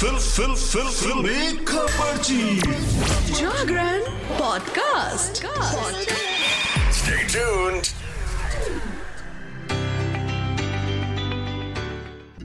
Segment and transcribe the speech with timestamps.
[0.00, 2.60] Fill फिल फिल फिल्मी खबरची
[3.32, 4.00] Jagran
[4.38, 5.42] podcast.
[6.98, 7.90] Stay tuned.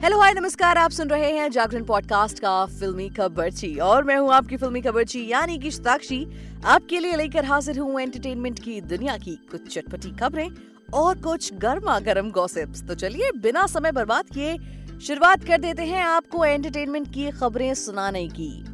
[0.04, 4.32] Hello hi नमस्कार आप सुन रहे हैं जागरण पॉडकास्ट का फिल्मी खबरची और मैं हूँ
[4.32, 6.24] आपकी फिल्मी खबरची यानी कि शताक्षी।
[6.64, 10.48] आपके लिए लेकर हाजिर हूँ एंटरटेनमेंट की दुनिया की कुछ चटपटी खबरें
[10.94, 14.56] और कुछ गर्मा गर्म गॉसिप्स तो चलिए बिना समय बर्बाद किए
[15.02, 18.64] शुरुआत कर देते हैं आपको एंटरटेनमेंट की खबरें सुनाने की।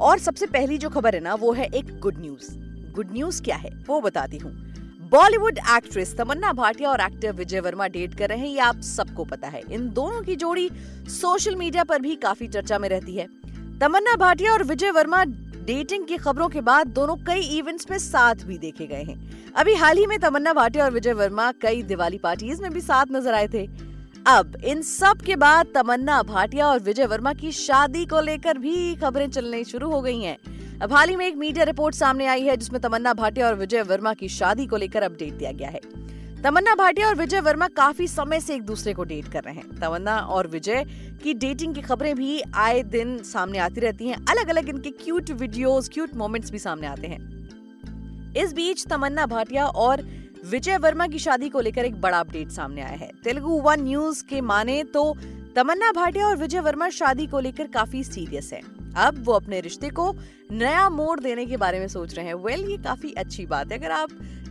[0.00, 2.46] और सबसे पहली जो खबर है ना, वो है एक गुड न्यूज़
[2.92, 4.52] गुड न्यूज़ क्या है, वो बताती हूँ।
[5.10, 9.24] बॉलीवुड एक्ट्रेस तमन्ना भाटिया और एक्टर विजय वर्मा डेट कर रहे हैं, ये आप सबको
[9.24, 10.68] पता है। इन दोनों की जोड़ी
[11.10, 13.26] सोशल मीडिया पर भी काफ़ी चर्चा में रहती है।
[13.78, 18.44] तमन्ना भाटिया और विजय वर्मा डेटिंग की खबरों के बाद दोनों कई इवेंट्स में साथ
[18.44, 22.18] भी देखे गए हैं। अभी हाल ही में तमन्ना भाटिया और विजय वर्मा कई दिवाली
[22.18, 23.87] पार्टीज़ में भी साथ नज़र आए थे।
[24.28, 28.96] अब इन सब के बाद तमन्ना, भाटिया और विजय वर्मा की शादी को लेकर भी
[28.96, 30.38] खबरें चलने शुरू हो गई हैं।
[30.78, 33.82] अब हाल ही में एक मीडिया रिपोर्ट सामने आई है, जिसमें तमन्ना, भाटिया और विजय
[33.82, 35.80] वर्मा की शादी को लेकर अपडेट दिया गया है।
[36.42, 39.80] तमन्ना, भाटिया और विजय वर्मा काफ़ी समय से एक दूसरे को डेट कर रहे हैं।
[39.80, 40.84] तमन्ना और विजय
[41.22, 45.30] की डेटिंग की खबरें भी आए दिन सामने आती रहती हैं। अलग अलग इनके क्यूट
[45.30, 47.38] वीडियोस क्यूट मोमेंट्स भी सामने आते हैं।
[48.36, 52.82] इस बीच तमन्ना, भाटिया और विजय वर्मा की शादी को लेकर एक बड़ा अपडेट सामने
[52.82, 55.16] आया है। तेलुगु वन न्यूज़ के माने तो
[55.56, 58.60] तमन्ना भाटिया और विजय वर्मा शादी को लेकर काफ़ी सीरियस है।
[58.96, 60.14] अब वो अपने रिश्ते को
[60.50, 63.72] नया मोड़ देने के बारे में सोच रहे हैं। वेल well, ये काफ़ी अच्छी बात
[63.72, 64.08] है। अगर आप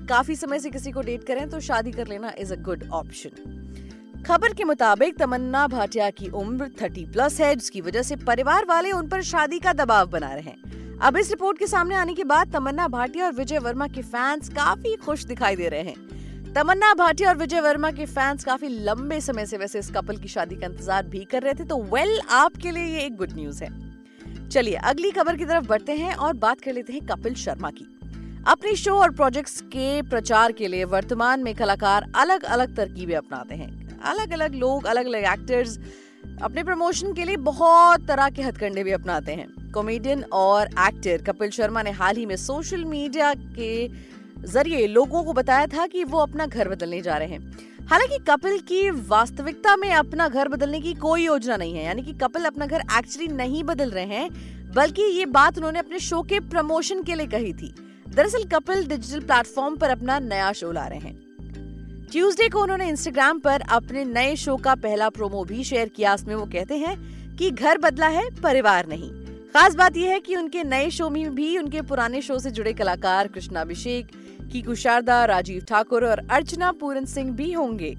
[0.10, 4.24] काफ़ी समय से किसी को डेट करें तो शादी कर लेना इज़ अ गुड ऑप्शन
[4.28, 8.92] खबर के मुताबिक तमन्ना भाटिया की उम्र 30 प्लस है जिसकी वजह से परिवार वाले
[8.92, 12.24] उन पर शादी का दबाव बना रहे हैं। अब इस रिपोर्ट के सामने आने के
[12.24, 16.94] बाद तमन्ना भाटिया और विजय वर्मा के फैंस काफ़ी खुश दिखाई दे रहे हैं। तमन्ना
[16.94, 20.56] भाटिया और विजय वर्मा के फैंस काफ़ी लंबे समय से वैसे इस कपल की शादी
[20.56, 23.70] का इंतज़ार भी कर रहे थे तो वेल आपके लिए ये एक गुड न्यूज़ है।
[24.50, 27.86] चलिए, अगली खबर की तरफ़ बढ़ते हैं और बात कर लेते हैं कपिल शर्मा की।
[28.48, 33.56] अपने शो और प्रोजेक्ट्स के प्रचार के लिए वर्तमान में कलाकार अलग अलग तरकीबें अपनाते
[33.56, 35.78] हैं। अलग अलग लोग अलग अलग एक्टर्स
[36.42, 41.50] अपने प्रमोशन के लिए बहुत तरह के हथकंडे भी अपनाते हैं। कॉमेडियन और एक्टर कपिल
[41.50, 43.88] शर्मा ने हाल ही में सोशल मीडिया के
[44.46, 48.60] ज़रिए लोगों को बताया था कि वो अपना घर बदलने जा रहे हैं। हालाँकि कपिल
[48.60, 52.66] की वास्तविकता में अपना घर बदलने की कोई योजना नहीं है, यानी कि कपिल अपना
[52.66, 54.30] घर एक्चुअली नहीं बदल रहे हैं,
[54.74, 57.76] बल्कि ये बात उन्होंने अपने शो के प्रमोशन के लिए कही थी।
[58.10, 61.28] दरअसल कपिल डिजिटल प्लेटफॉर्म पर अपना नया शो ला रहे हैं।
[62.12, 66.36] ट्यूसडे को उन्होंने इंस्टाग्राम पर अपने नए शो का पहला प्रोमो भी शेयर किया। उसमें
[66.36, 69.27] वो कहते हैं कि घर बदला है, परिवार नहीं।
[69.58, 72.74] खास बात यह है कि उनके नए शो में भी उनके पुराने शो से जुड़े
[72.74, 74.08] कलाकार कृष्णाभिषेक
[74.52, 77.90] कीकू शारदा, राजीव ठाकुर और अर्चना पूरन सिंह भी होंगे।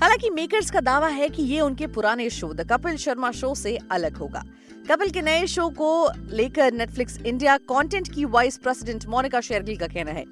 [0.00, 3.76] हालाँकि मेकर्स का दावा है कि ये उनके पुराने show, the Kapil Sharma show से
[3.90, 4.42] अलग होगा।
[4.90, 5.90] कपिल के नए शो को
[6.30, 10.24] लेकर नेटफ्लिक्स इंडिया कंटेंट की वाइस प्रेसिडेंट मोनिका शेरगिल का कहना है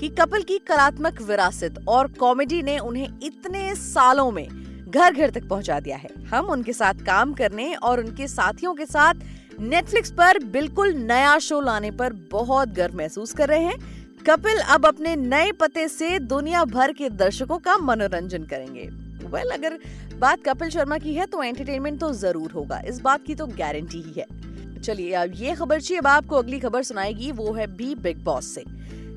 [0.00, 4.46] कि कपिल की कलात्मक विरासत और कॉमेडी ने उन्हें इतने सालों में
[4.88, 8.86] घर घर तक पहुँचा दिया है। हम उनके साथ काम करने और उनके साथियों के
[8.86, 9.14] साथ
[9.60, 14.86] नेटफ्लिक्स पर बिल्कुल नया शो लाने पर बहुत गर्व महसूस कर रहे हैं। कपिल अब
[14.86, 19.78] अपने नए पते से दुनिया भर के दर्शकों का मनोरंजन करेंगे। वेल well, अगर
[20.18, 24.02] बात कपिल शर्मा की है तो एंटरटेनमेंट तो ज़रूर होगा। इस बात की तो गारंटी
[24.02, 27.94] ही है। चलिए अब ये खबर चाहिए अब आपको अगली खबर सुनाएगी वो है बी
[27.94, 28.64] बिग बॉस से।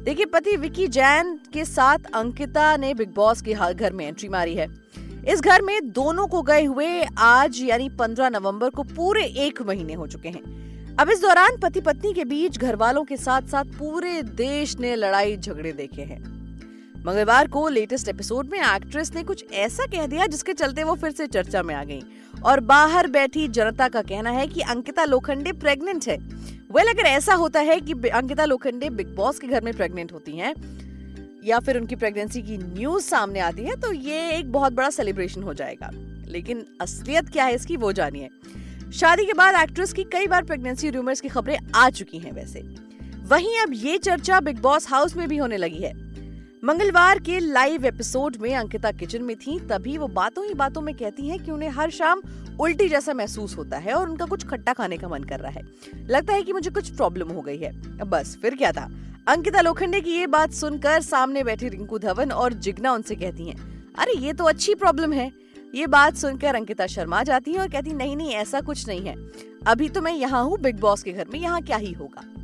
[0.04, 4.56] देखिए पति विकी जैन के साथ अंकिता ने बिग बॉस के घर में एंट्री मारी
[4.56, 4.68] है।
[5.28, 9.94] इस घर में दोनों को गए हुए आज, यानी 15 नवंबर को पूरे एक महीने
[9.94, 13.64] हो चुके हैं। अब इस दौरान पति पत्नी के बीच घर वालों के साथ साथ
[13.64, 16.22] पूरे देश ने लड़ाई झगड़े देखे हैं।
[17.06, 21.12] मंगलवार को लेटेस्ट एपिसोड में एक्ट्रेस ने कुछ ऐसा कह दिया जिसके चलते वो फिर
[21.12, 22.02] से चर्चा में आ गई।
[22.46, 27.34] और बाहर बैठी जनता का कहना है कि अंकिता लोखंडे प्रेग्नेंट है। वेल, अगर ऐसा
[27.34, 30.54] होता है कि अंकिता लोखंडे बिग बॉस के घर में प्रेग्नेंट होती हैं
[31.46, 35.44] या फिर उनकी प्रेगनेंसी की न्यूज़ सामने आती है तो ये एक बहुत बड़ा सेलिब्रेशन
[35.44, 35.90] हो जाएगा।
[36.28, 38.30] लेकिन असलियत क्या है इसकी, वो जानिए।
[38.94, 42.60] शादी के बाद एक्ट्रेस की कई बार प्रेगनेंसी रूमर्स की खबरें आ चुकी हैं वैसे।
[43.28, 46.03] वहीं अब ये चर्चा बिग बॉस हाउस में भी होने लगी है।
[46.66, 50.96] मंगलवार के लाइव एपिसोड में अंकिता किचन में थी, तभी वो बातों ही बातों में
[50.96, 52.22] कहती हैं कि उन्हें हर शाम
[52.60, 55.62] उल्टी जैसा महसूस होता है और उनका कुछ खट्टा खाने का मन कर रहा है।
[56.08, 58.90] लगता है कि मुझे कुछ प्रॉब्लम हो गई है। बस, फिर क्या था?
[59.28, 63.94] अंकिता लोखंडे की ये बात सुनकर सामने बैठी रिंकू धवन और जिग्ना उनसे कहती हैं,
[63.96, 65.32] अरे, ये तो अच्छी प्रॉब्लम है।
[65.76, 69.16] ये बात सुनकर अंकिता शर्मा जाती है और कहती, नहीं नहीं, ऐसा कुछ नहीं है।
[69.68, 72.43] अभी तो मैं यहाँ हूँ, बिग बॉस के घर में, यहाँ क्या ही होगा?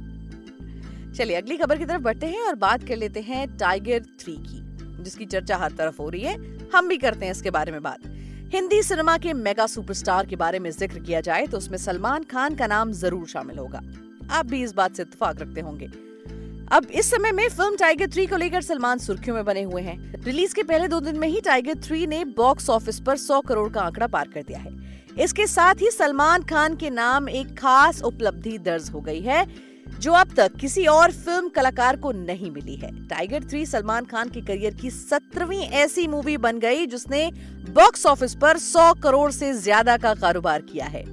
[1.10, 4.62] चलिए, अगली खबर की तरफ़ बढ़ते हैं और बात कर लेते हैं टाइगर थ्री की,
[5.04, 6.36] जिसकी चर्चा हर तरफ़ हो रही है।
[6.70, 8.06] हम भी करते हैं इसके बारे में बात।
[8.54, 12.56] हिंदी सिनेमा के मेगा सुपरस्टार के बारे में ज़िक्र किया जाए तो उसमें सलमान खान
[12.56, 13.82] का नाम ज़रूर शामिल होगा।
[14.32, 15.86] आप भी इस बात से इतफाक रखते होंगे।
[16.72, 20.24] अब इस समय में फ़िल्म टाइगर थ्री को लेकर सलमान सुर्खियों में बने हुए हैं।
[20.24, 23.70] रिलीज़ के पहले दो दिन में ही टाइगर थ्री ने बॉक्स ऑफ़िस पर 100 करोड़
[23.70, 24.78] का आंकड़ा पार कर दिया है।
[25.20, 29.46] इसके साथ ही सलमान खान के नाम एक खास उपलब्धि दर्ज हो गई है।
[29.92, 34.30] जो अब तक किसी और फ़िल्म कलाकार को नहीं मिली है। टाइगर थ्री सलमान खान
[34.30, 37.30] के करियर की सत्रहवीं ऐसी मूवी बन गई जिसने
[37.72, 41.04] बॉक्स ऑफ़िस पर 100 करोड़ से ज़्यादा का कारोबार किया है।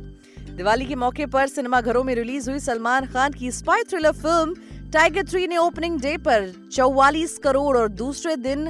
[0.57, 4.55] दिवाली के मौके पर सिनेमा घरों में रिलीज़ हुई सलमान खान की spy thriller film
[4.93, 8.69] Tiger three ने ओपनिंग डे पर चौवालीस करोड़ और दूसरे दिन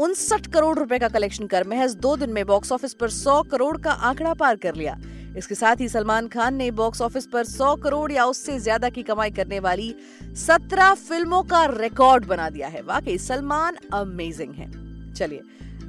[0.00, 3.76] उनसठ करोड़ रुपए का कलेक्शन कर महज दो दिन में बॉक्स ऑफ़िस पर 100 करोड़
[3.78, 4.96] का आंकड़ा पार कर लिया।
[5.36, 9.02] इसके साथ ही सलमान खान ने बॉक्स ऑफ़िस पर 100 करोड़ या उससे ज़्यादा की
[9.02, 9.94] कमाई करने वाली
[10.38, 14.70] 17 फ़िल्मों का रिकॉर्ड बना दिया है। वाकई, सलमान अमेजिंग है।
[15.14, 15.42] चलिए,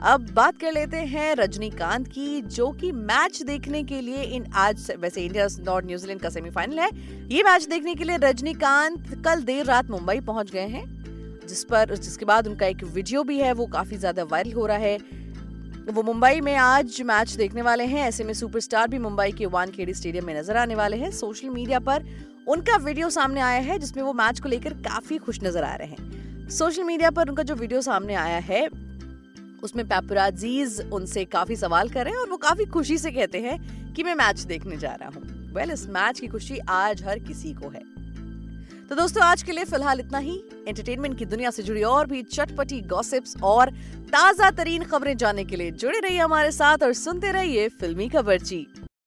[0.04, 4.92] अब बात कर लेते हैं रजनीकांत की, जो कि मैच देखने के लिए इन आज
[5.00, 6.90] वैसे इंडिया और न्यूजीलैंड का सेमीफाइनल है।
[7.30, 10.86] ये मैच देखने के लिए रजनीकांत कल देर रात मुंबई पहुँच गए हैं,
[11.48, 14.78] जिस पर, जिसके बाद उनका एक वीडियो भी है, वो काफ़ी ज़्यादा वायरल हो रहा
[14.78, 14.98] है।
[15.86, 19.94] वो मुंबई में आज मैच देखने वाले हैं। ऐसे में सुपरस्टार भी मुंबई के वानखेड़ी
[19.94, 22.06] स्टेडियम में नज़र आने वाले हैं। सोशल मीडिया पर
[22.48, 25.88] उनका वीडियो सामने आया है, जिसमें वो मैच को लेकर काफ़ी खुश नज़र आ रहे
[25.88, 28.68] हैं। सोशल मीडिया पर उनका जो वीडियो सामने आया है,
[29.64, 33.94] उसमें पैपराजीज उनसे काफ़ी सवाल कर रहे हैं और वो काफ़ी खुशी से कहते हैं
[33.94, 37.54] कि मैं मैच देखने जा रहा हूँ। वेल, इस मैच की खुशी आज हर किसी
[37.54, 37.95] को है।
[38.90, 40.36] तो दोस्तों, आज के लिए फ़िलहाल इतना ही।
[40.68, 43.70] एंटरटेनमेंट की दुनिया से जुड़ी और भी चटपटी गॉसिप्स और
[44.08, 48.66] ताज़ा तरीन खबरें जानने के लिए जुड़े रहिए हमारे साथ और सुनते रहिए फिल्मी खबरची